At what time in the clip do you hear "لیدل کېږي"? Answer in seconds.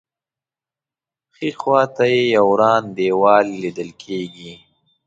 3.61-4.53